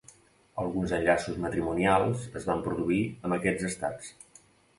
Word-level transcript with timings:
Alguns 0.61 0.93
enllaços 0.97 1.37
matrimonials 1.43 2.25
es 2.41 2.49
van 2.49 2.65
produir 2.69 3.03
amb 3.29 3.39
aquests 3.39 3.69
estats. 3.71 4.11